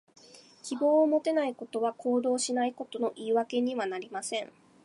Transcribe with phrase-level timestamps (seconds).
[0.63, 4.51] 希望を持てないことは、行動しないことの言い訳にはなりません。